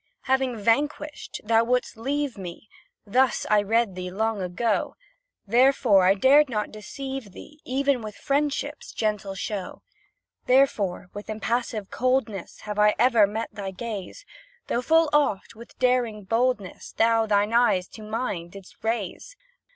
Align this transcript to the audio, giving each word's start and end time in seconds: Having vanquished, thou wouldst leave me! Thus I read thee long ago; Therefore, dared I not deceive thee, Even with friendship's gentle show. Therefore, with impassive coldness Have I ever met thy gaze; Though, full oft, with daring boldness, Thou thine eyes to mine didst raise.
Having 0.21 0.57
vanquished, 0.57 1.41
thou 1.43 1.63
wouldst 1.63 1.95
leave 1.95 2.35
me! 2.35 2.67
Thus 3.05 3.45
I 3.51 3.61
read 3.61 3.93
thee 3.93 4.09
long 4.09 4.41
ago; 4.41 4.95
Therefore, 5.45 6.15
dared 6.15 6.49
I 6.51 6.51
not 6.53 6.71
deceive 6.71 7.33
thee, 7.33 7.61
Even 7.65 8.01
with 8.01 8.15
friendship's 8.15 8.93
gentle 8.93 9.35
show. 9.35 9.83
Therefore, 10.47 11.09
with 11.13 11.29
impassive 11.29 11.91
coldness 11.91 12.61
Have 12.61 12.79
I 12.79 12.95
ever 12.97 13.27
met 13.27 13.53
thy 13.53 13.69
gaze; 13.69 14.25
Though, 14.65 14.81
full 14.81 15.07
oft, 15.13 15.53
with 15.55 15.77
daring 15.77 16.23
boldness, 16.23 16.93
Thou 16.93 17.27
thine 17.27 17.53
eyes 17.53 17.87
to 17.89 18.01
mine 18.01 18.49
didst 18.49 18.83
raise. 18.83 19.35